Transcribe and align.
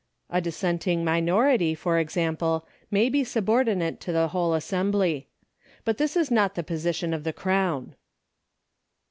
A 0.31 0.41
dissenting 0.41 1.05
minority, 1.05 1.75
for 1.75 1.99
example, 1.99 2.65
may 2.89 3.07
be 3.07 3.23
subordinate 3.23 3.99
to 3.99 4.11
the 4.11 4.29
whole 4.29 4.55
assembly. 4.55 5.27
But 5.85 5.99
this 5.99 6.17
is 6.17 6.31
not 6.31 6.55
the 6.55 6.63
position 6.63 7.13
of 7.13 7.23
the 7.23 7.31
Crown. 7.33 7.93